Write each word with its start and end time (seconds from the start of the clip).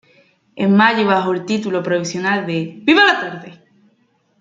En 0.55 0.75
mayo, 0.75 1.01
y 1.01 1.03
bajo 1.03 1.31
el 1.31 1.45
título 1.45 1.83
provisional 1.83 2.47
de 2.47 2.73
"¡Viva 2.81 3.05
la 3.05 3.19
tarde! 3.19 3.61